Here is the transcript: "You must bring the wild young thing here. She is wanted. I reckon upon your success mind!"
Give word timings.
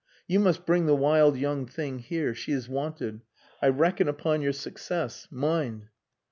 "You 0.27 0.39
must 0.39 0.65
bring 0.65 0.87
the 0.87 0.95
wild 0.95 1.37
young 1.37 1.67
thing 1.67 1.99
here. 1.99 2.33
She 2.33 2.53
is 2.53 2.67
wanted. 2.67 3.21
I 3.61 3.67
reckon 3.67 4.07
upon 4.07 4.41
your 4.41 4.51
success 4.53 5.27
mind!" 5.29 5.89